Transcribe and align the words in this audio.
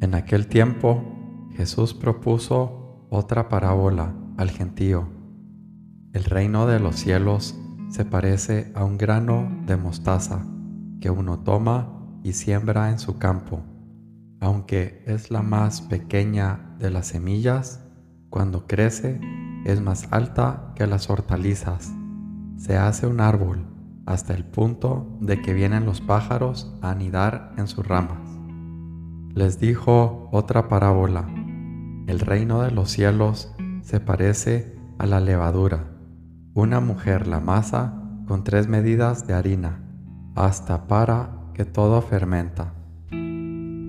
En 0.00 0.14
aquel 0.14 0.46
tiempo 0.46 1.02
Jesús 1.56 1.92
propuso 1.92 3.06
otra 3.10 3.48
parábola 3.48 4.14
al 4.36 4.50
gentío. 4.50 5.08
El 6.12 6.22
reino 6.22 6.66
de 6.66 6.78
los 6.78 6.94
cielos 6.96 7.58
se 7.90 8.04
parece 8.04 8.70
a 8.76 8.84
un 8.84 8.96
grano 8.96 9.50
de 9.66 9.76
mostaza 9.76 10.46
que 11.00 11.10
uno 11.10 11.40
toma 11.40 12.20
y 12.22 12.34
siembra 12.34 12.90
en 12.90 13.00
su 13.00 13.18
campo. 13.18 13.64
Aunque 14.40 15.02
es 15.06 15.32
la 15.32 15.42
más 15.42 15.80
pequeña 15.82 16.76
de 16.78 16.90
las 16.90 17.08
semillas, 17.08 17.84
cuando 18.30 18.68
crece 18.68 19.20
es 19.64 19.80
más 19.80 20.06
alta 20.12 20.72
que 20.76 20.86
las 20.86 21.10
hortalizas. 21.10 21.92
Se 22.56 22.76
hace 22.76 23.08
un 23.08 23.20
árbol 23.20 23.66
hasta 24.06 24.32
el 24.34 24.44
punto 24.44 25.18
de 25.20 25.42
que 25.42 25.54
vienen 25.54 25.84
los 25.84 26.00
pájaros 26.00 26.72
a 26.82 26.90
anidar 26.92 27.52
en 27.56 27.66
sus 27.66 27.86
ramas. 27.86 28.27
Les 29.34 29.60
dijo 29.60 30.28
otra 30.32 30.68
parábola. 30.68 31.28
El 32.06 32.20
reino 32.20 32.62
de 32.62 32.70
los 32.70 32.90
cielos 32.90 33.54
se 33.82 34.00
parece 34.00 34.76
a 34.98 35.06
la 35.06 35.20
levadura. 35.20 35.84
Una 36.54 36.80
mujer 36.80 37.26
la 37.26 37.40
masa 37.40 38.02
con 38.26 38.44
tres 38.44 38.68
medidas 38.68 39.26
de 39.26 39.34
harina, 39.34 39.80
hasta 40.34 40.86
para 40.86 41.30
que 41.54 41.64
todo 41.64 42.02
fermenta. 42.02 42.74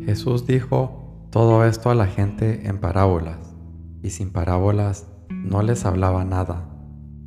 Jesús 0.05 0.47
dijo 0.47 1.27
todo 1.29 1.65
esto 1.65 1.89
a 1.89 1.95
la 1.95 2.07
gente 2.07 2.67
en 2.67 2.79
parábolas 2.79 3.37
y 4.01 4.09
sin 4.11 4.31
parábolas 4.31 5.07
no 5.29 5.61
les 5.61 5.85
hablaba 5.85 6.25
nada, 6.25 6.69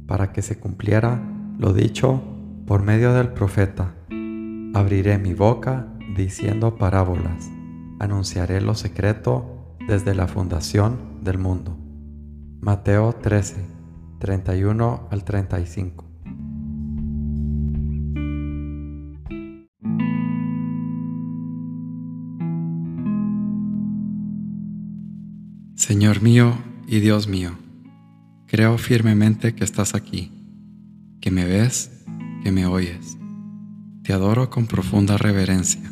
para 0.07 0.33
que 0.33 0.43
se 0.43 0.59
cumpliera 0.59 1.23
lo 1.59 1.73
dicho 1.73 2.23
por 2.66 2.83
medio 2.83 3.13
del 3.13 3.29
profeta. 3.29 3.95
Abriré 4.74 5.19
mi 5.19 5.35
boca 5.35 5.87
diciendo 6.16 6.77
parábolas, 6.77 7.51
anunciaré 8.03 8.61
lo 8.61 8.75
secreto 8.75 9.77
desde 9.87 10.17
la 10.17 10.27
fundación 10.27 11.21
del 11.23 11.39
mundo. 11.39 11.79
Mateo 12.61 13.13
13, 13.13 13.65
31 14.19 15.09
al 15.09 15.25
35. 15.25 16.05
Señor 25.77 26.23
mío 26.23 26.59
y 26.89 26.99
Dios 26.99 27.29
mío, 27.29 27.53
creo 28.47 28.79
firmemente 28.79 29.55
que 29.55 29.63
estás 29.63 29.95
aquí, 29.95 30.33
que 31.21 31.30
me 31.30 31.45
ves, 31.45 32.05
que 32.43 32.51
me 32.51 32.67
oyes. 32.67 33.17
Te 34.03 34.13
adoro 34.13 34.51
con 34.51 34.67
profunda 34.67 35.17
reverencia. 35.19 35.91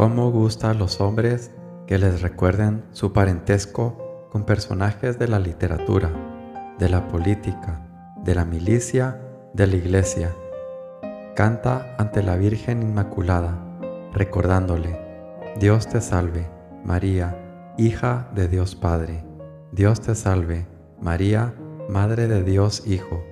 ¿Cómo 0.00 0.30
gusta 0.30 0.70
a 0.70 0.74
los 0.74 0.98
hombres 1.02 1.50
que 1.86 1.98
les 1.98 2.22
recuerden 2.22 2.86
su 2.92 3.12
parentesco 3.12 4.28
con 4.30 4.44
personajes 4.44 5.18
de 5.18 5.28
la 5.28 5.38
literatura, 5.38 6.10
de 6.78 6.88
la 6.88 7.06
política, 7.06 7.86
de 8.24 8.34
la 8.34 8.46
milicia, 8.46 9.20
de 9.52 9.66
la 9.66 9.76
iglesia? 9.76 10.30
Canta 11.36 11.96
ante 11.98 12.22
la 12.22 12.36
Virgen 12.36 12.80
Inmaculada, 12.80 13.58
recordándole, 14.14 14.98
Dios 15.58 15.86
te 15.86 16.00
salve, 16.00 16.48
María, 16.82 17.74
hija 17.76 18.30
de 18.34 18.48
Dios 18.48 18.76
Padre. 18.76 19.22
Dios 19.70 20.00
te 20.00 20.14
salve, 20.14 20.66
María, 20.98 21.52
Madre 21.90 22.26
de 22.26 22.42
Dios 22.42 22.86
Hijo. 22.86 23.22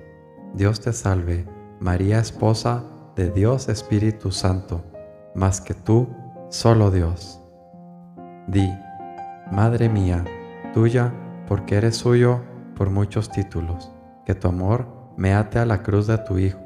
Dios 0.53 0.81
te 0.81 0.93
salve, 0.93 1.47
María, 1.79 2.19
esposa 2.19 2.83
de 3.15 3.31
Dios 3.31 3.69
Espíritu 3.69 4.31
Santo, 4.31 4.83
más 5.33 5.61
que 5.61 5.73
tú, 5.73 6.07
solo 6.49 6.89
Dios. 6.91 7.41
Di, 8.47 8.67
Madre 9.51 9.89
mía, 9.89 10.25
tuya, 10.73 11.13
porque 11.47 11.75
eres 11.75 11.95
suyo 11.97 12.41
por 12.75 12.89
muchos 12.89 13.29
títulos, 13.29 13.91
que 14.25 14.35
tu 14.35 14.47
amor 14.47 14.87
me 15.17 15.33
ate 15.33 15.59
a 15.59 15.65
la 15.65 15.81
cruz 15.81 16.07
de 16.07 16.17
tu 16.19 16.37
Hijo, 16.37 16.59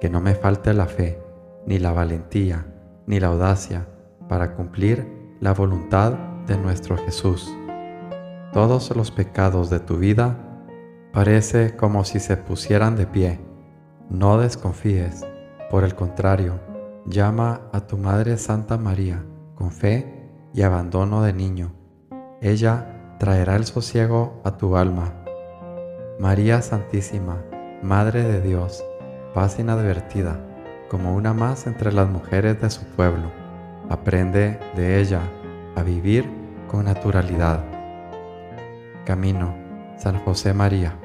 que 0.00 0.08
no 0.08 0.20
me 0.20 0.34
falte 0.34 0.72
la 0.72 0.86
fe, 0.86 1.22
ni 1.66 1.78
la 1.78 1.92
valentía, 1.92 2.66
ni 3.06 3.20
la 3.20 3.28
audacia, 3.28 3.86
para 4.28 4.54
cumplir 4.54 5.06
la 5.40 5.52
voluntad 5.52 6.12
de 6.46 6.56
nuestro 6.56 6.96
Jesús. 6.96 7.54
Todos 8.52 8.94
los 8.96 9.10
pecados 9.10 9.68
de 9.68 9.80
tu 9.80 9.98
vida 9.98 10.36
parece 11.12 11.76
como 11.76 12.04
si 12.04 12.20
se 12.20 12.36
pusieran 12.36 12.96
de 12.96 13.06
pie. 13.06 13.40
No 14.08 14.38
desconfíes, 14.38 15.26
por 15.70 15.84
el 15.84 15.94
contrario, 15.94 16.58
Llama 17.06 17.68
a 17.70 17.80
tu 17.80 17.98
Madre 17.98 18.38
Santa 18.38 18.78
María 18.78 19.22
con 19.56 19.70
fe 19.70 20.30
y 20.54 20.62
abandono 20.62 21.22
de 21.22 21.34
niño. 21.34 21.74
Ella 22.40 23.16
traerá 23.18 23.56
el 23.56 23.66
sosiego 23.66 24.40
a 24.42 24.56
tu 24.56 24.78
alma. 24.78 25.12
María 26.18 26.62
Santísima, 26.62 27.42
Madre 27.82 28.22
de 28.22 28.40
Dios, 28.40 28.82
paz 29.34 29.58
inadvertida, 29.58 30.40
como 30.88 31.14
una 31.14 31.34
más 31.34 31.66
entre 31.66 31.92
las 31.92 32.08
mujeres 32.08 32.58
de 32.62 32.70
su 32.70 32.82
pueblo, 32.84 33.30
aprende 33.90 34.58
de 34.74 34.98
ella 34.98 35.20
a 35.76 35.82
vivir 35.82 36.24
con 36.68 36.86
naturalidad. 36.86 37.62
Camino, 39.04 39.54
San 39.98 40.18
José 40.24 40.54
María. 40.54 40.96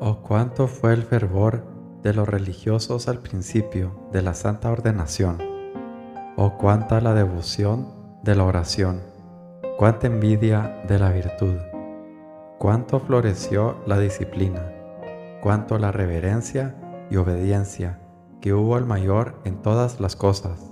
Oh, 0.00 0.18
cuánto 0.22 0.68
fue 0.68 0.92
el 0.92 1.02
fervor 1.02 1.64
de 2.04 2.14
los 2.14 2.28
religiosos 2.28 3.08
al 3.08 3.18
principio 3.18 4.08
de 4.12 4.22
la 4.22 4.32
santa 4.32 4.70
ordenación. 4.70 5.38
Oh, 6.36 6.56
cuánta 6.56 7.00
la 7.00 7.14
devoción 7.14 7.88
de 8.22 8.36
la 8.36 8.44
oración, 8.44 9.00
cuánta 9.76 10.06
envidia 10.06 10.82
de 10.86 11.00
la 11.00 11.10
virtud, 11.10 11.56
cuánto 12.58 13.00
floreció 13.00 13.78
la 13.86 13.98
disciplina, 13.98 14.72
cuánto 15.42 15.80
la 15.80 15.90
reverencia 15.90 16.76
y 17.10 17.16
obediencia 17.16 17.98
que 18.40 18.54
hubo 18.54 18.78
el 18.78 18.84
mayor 18.84 19.40
en 19.44 19.62
todas 19.62 19.98
las 19.98 20.14
cosas. 20.14 20.70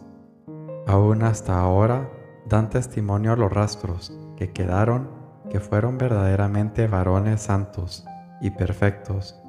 Aún 0.87 1.25
hasta 1.25 1.59
ahora 1.59 2.09
dan 2.49 2.71
testimonio 2.71 3.35
los 3.35 3.53
rastros 3.53 4.17
que 4.37 4.53
quedaron 4.53 5.11
que 5.51 5.59
fueron 5.59 5.99
verdaderamente 5.99 6.87
varones 6.87 7.43
santos 7.43 8.07
y 8.41 8.51
perfectos, 8.51 9.41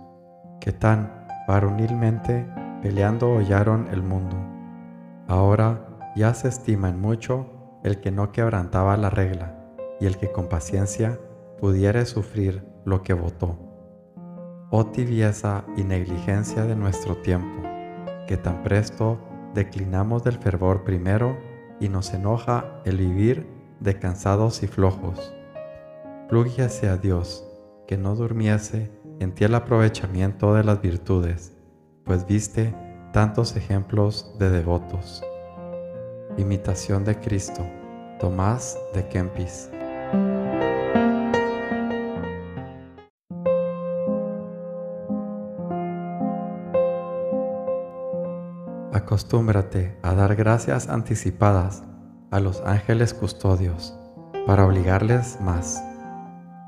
que 0.60 0.72
tan 0.72 1.26
varonilmente 1.48 2.48
peleando 2.82 3.34
hollaron 3.34 3.88
el 3.92 4.04
mundo. 4.04 4.38
Ahora 5.28 5.88
ya 6.16 6.34
se 6.34 6.48
estima 6.48 6.90
en 6.90 7.00
mucho 7.00 7.80
el 7.84 8.00
que 8.00 8.12
no 8.12 8.32
quebrantaba 8.32 8.98
la 8.98 9.10
regla 9.10 9.56
y 10.00 10.06
el 10.06 10.18
que 10.18 10.32
con 10.32 10.48
paciencia 10.48 11.20
pudiere 11.60 12.06
sufrir 12.06 12.64
lo 12.86 13.04
que 13.04 13.14
votó. 13.14 13.58
Oh 14.70 14.88
tibieza 14.88 15.64
y 15.76 15.84
negligencia 15.84 16.64
de 16.64 16.76
nuestro 16.76 17.18
tiempo, 17.18 17.64
que 18.28 18.38
tan 18.38 18.64
presto 18.64 19.20
declinamos 19.54 20.24
del 20.24 20.38
fervor 20.38 20.84
primero 20.84 21.38
y 21.80 21.90
nos 21.90 22.14
enoja 22.14 22.82
el 22.86 22.98
vivir 22.98 23.48
de 23.80 23.98
cansados 23.98 24.64
y 24.64 24.68
flojos. 24.68 25.34
Plúguese 26.28 26.90
a 26.90 26.98
Dios, 26.98 27.47
que 27.88 27.98
no 27.98 28.16
durmiese 28.16 28.92
en 29.20 29.34
ti 29.34 29.46
el 29.46 29.56
aprovechamiento 29.56 30.54
de 30.54 30.64
las 30.64 30.82
virtudes, 30.82 31.56
pues 32.04 32.28
viste 32.28 32.76
tantos 33.14 33.56
ejemplos 33.56 34.36
de 34.38 34.50
devotos. 34.50 35.24
Imitación 36.38 37.04
de 37.06 37.20
Cristo, 37.20 37.66
Tomás 38.20 38.78
de 38.94 39.08
Kempis. 39.08 39.70
acostúmbrate 49.08 49.98
a 50.04 50.14
dar 50.14 50.36
gracias 50.36 50.90
anticipadas 50.90 51.82
a 52.30 52.42
los 52.42 52.62
ángeles 52.66 53.14
custodios 53.14 53.98
para 54.46 54.66
obligarles 54.66 55.40
más. 55.40 55.87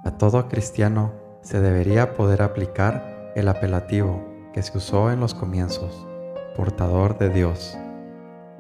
A 0.06 0.12
todo 0.12 0.48
cristiano 0.48 1.12
se 1.42 1.60
debería 1.60 2.14
poder 2.14 2.42
aplicar 2.42 3.32
el 3.36 3.48
apelativo 3.48 4.24
que 4.54 4.64
se 4.64 4.78
usó 4.78 5.12
en 5.12 5.20
los 5.20 5.34
comienzos, 5.34 6.08
portador 6.56 7.18
de 7.18 7.30
Dios. 7.30 7.78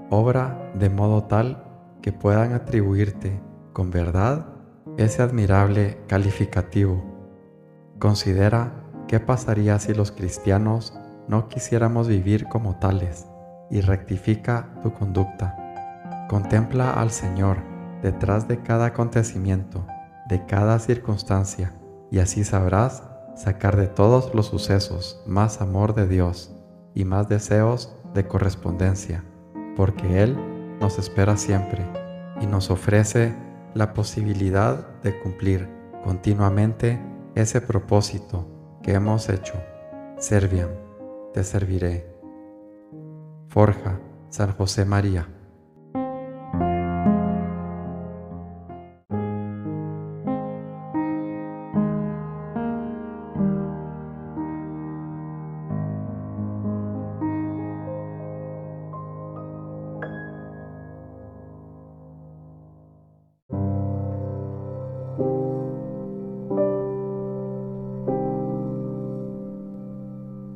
Obra 0.10 0.72
de 0.74 0.90
modo 0.90 1.24
tal 1.24 1.64
que 2.02 2.12
puedan 2.12 2.54
atribuirte 2.54 3.40
con 3.74 3.90
verdad 3.90 4.48
ese 4.98 5.22
admirable 5.22 5.98
calificativo. 6.08 7.04
Considera 8.00 8.74
qué 9.08 9.20
pasaría 9.20 9.80
si 9.80 9.94
los 9.94 10.12
cristianos 10.12 10.94
no 11.28 11.48
quisiéramos 11.48 12.08
vivir 12.08 12.48
como 12.48 12.80
tales 12.80 13.28
y 13.70 13.82
rectifica 13.82 14.70
tu 14.84 14.92
conducta. 14.94 15.56
Contempla 16.28 16.92
al 16.92 17.12
Señor 17.12 17.58
detrás 18.02 18.48
de 18.48 18.62
cada 18.62 18.88
acontecimiento, 18.88 19.86
de 20.30 20.46
cada 20.46 20.78
circunstancia, 20.80 21.74
y 22.12 22.20
así 22.20 22.44
sabrás 22.44 23.04
sacar 23.36 23.76
de 23.76 23.88
todos 23.88 24.34
los 24.36 24.46
sucesos 24.46 25.22
más 25.26 25.60
amor 25.60 25.96
de 25.96 26.08
Dios 26.08 26.56
y 26.94 27.04
más 27.04 27.28
deseos 27.28 27.96
de 28.14 28.28
correspondencia, 28.28 29.24
porque 29.76 30.24
Él 30.24 30.38
nos 30.80 31.00
espera 31.00 31.36
siempre 31.36 31.84
y 32.42 32.46
nos 32.46 32.70
ofrece 32.70 33.36
la 33.74 33.94
posibilidad 33.94 34.88
de 35.02 35.20
cumplir 35.20 35.68
continuamente 36.04 37.02
ese 37.36 37.60
propósito 37.60 38.48
que 38.84 38.94
hemos 38.94 39.30
hecho. 39.30 39.54
Serviam, 40.20 40.70
te 41.34 41.44
serviré. 41.44 42.16
Forja, 43.48 44.00
San 44.30 44.54
José 44.54 44.86
María. 44.86 45.28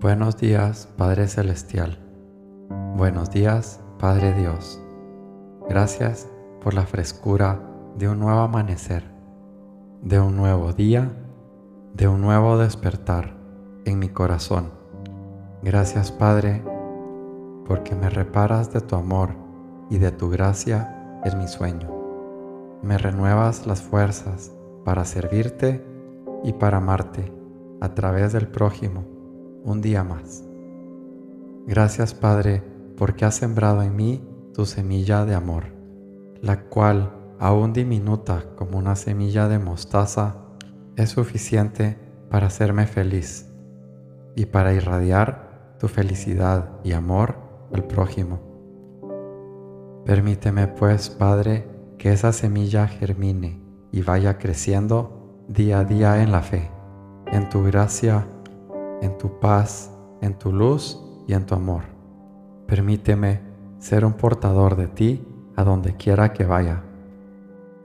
Buenos 0.04 0.36
días, 0.36 0.90
Padre 0.98 1.28
Celestial. 1.28 1.98
Buenos 2.98 3.32
días, 3.32 3.80
Padre 4.00 4.34
Dios. 4.34 4.82
Gracias 5.70 6.30
por 6.62 6.74
la 6.74 6.86
frescura 6.86 7.62
de 7.98 8.10
un 8.10 8.20
nuevo 8.20 8.42
amanecer, 8.42 9.06
de 10.02 10.20
un 10.20 10.36
nuevo 10.36 10.74
día, 10.74 11.10
de 11.94 12.10
un 12.10 12.20
nuevo 12.20 12.58
despertar 12.58 13.34
en 13.86 13.98
mi 13.98 14.10
corazón. 14.10 14.72
Gracias, 15.62 16.12
Padre, 16.12 16.62
porque 17.66 17.96
me 17.96 18.10
reparas 18.10 18.74
de 18.74 18.82
tu 18.82 18.98
amor 18.98 19.30
y 19.90 20.00
de 20.00 20.12
tu 20.12 20.30
gracia 20.30 21.22
en 21.24 21.38
mi 21.38 21.48
sueño. 21.48 22.03
Me 22.84 22.98
renuevas 22.98 23.66
las 23.66 23.82
fuerzas 23.82 24.52
para 24.84 25.06
servirte 25.06 25.84
y 26.44 26.52
para 26.52 26.78
amarte 26.78 27.32
a 27.80 27.96
través 27.96 28.34
del 28.34 28.50
prójimo 28.50 29.06
un 29.64 29.80
día 29.82 30.04
más. 30.04 30.44
Gracias 31.66 32.14
Padre 32.14 32.62
porque 32.98 33.24
has 33.24 33.36
sembrado 33.36 33.82
en 33.84 33.96
mí 33.96 34.22
tu 34.54 34.66
semilla 34.66 35.24
de 35.24 35.34
amor, 35.34 35.68
la 36.42 36.66
cual, 36.66 37.14
aún 37.40 37.72
diminuta 37.72 38.44
como 38.58 38.78
una 38.78 38.98
semilla 38.98 39.48
de 39.48 39.60
mostaza, 39.60 40.36
es 40.98 41.12
suficiente 41.12 41.98
para 42.30 42.48
hacerme 42.48 42.86
feliz 42.86 43.50
y 44.36 44.46
para 44.46 44.74
irradiar 44.74 45.76
tu 45.80 45.88
felicidad 45.88 46.70
y 46.84 46.92
amor 46.92 47.36
al 47.74 47.86
prójimo. 47.86 48.42
Permíteme 50.06 50.68
pues, 50.68 51.10
Padre, 51.10 51.73
que 51.98 52.12
esa 52.12 52.34
semilla 52.34 52.88
germine 52.88 53.62
y 53.92 54.02
vaya 54.02 54.38
creciendo 54.38 55.44
día 55.48 55.80
a 55.80 55.84
día 55.86 56.22
en 56.22 56.32
la 56.32 56.42
fe, 56.42 56.70
en 57.32 57.50
tu 57.50 57.64
gracia 57.64 58.26
en 59.04 59.18
tu 59.18 59.40
paz, 59.40 59.92
en 60.22 60.34
tu 60.34 60.54
luz 60.54 60.98
y 61.28 61.34
en 61.34 61.46
tu 61.46 61.56
amor. 61.56 61.84
Permíteme 62.68 63.42
ser 63.80 64.06
un 64.06 64.14
portador 64.14 64.78
de 64.78 64.88
ti 64.88 65.28
a 65.58 65.64
donde 65.66 65.98
quiera 65.98 66.32
que 66.32 66.46
vaya 66.46 66.84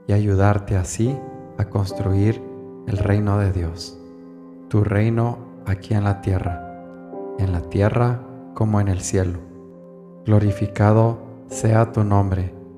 y 0.07 0.13
ayudarte 0.13 0.77
así 0.77 1.17
a 1.57 1.65
construir 1.65 2.41
el 2.87 2.97
reino 2.97 3.37
de 3.37 3.51
Dios, 3.51 3.99
tu 4.69 4.83
reino 4.85 5.39
aquí 5.65 5.93
en 5.93 6.05
la 6.05 6.21
tierra, 6.21 6.65
en 7.37 7.51
la 7.51 7.61
tierra 7.61 8.21
como 8.53 8.79
en 8.79 8.87
el 8.87 9.01
cielo. 9.01 9.39
Glorificado 10.25 11.19
sea 11.47 11.91
tu 11.91 12.05
nombre 12.05 12.53